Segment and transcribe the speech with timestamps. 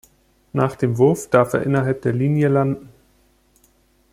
[0.51, 2.89] Nach dem Wurf darf er innerhalb der Linie landen.